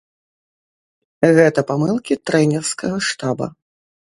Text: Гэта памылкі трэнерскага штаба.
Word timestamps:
Гэта 1.39 1.65
памылкі 1.73 2.13
трэнерскага 2.31 2.97
штаба. 3.11 3.45